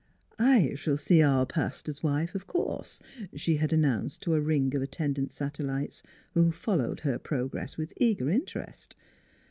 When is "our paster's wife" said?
1.21-2.33